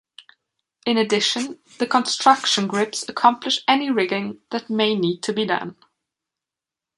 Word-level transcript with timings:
In 0.87 0.97
addition, 0.97 1.59
the 1.77 1.85
construction 1.85 2.65
grips 2.65 3.07
accomplish 3.07 3.59
any 3.67 3.91
rigging 3.91 4.41
that 4.49 4.67
may 4.67 4.95
need 4.95 5.21
to 5.21 5.31
be 5.31 5.45
done. 5.45 5.75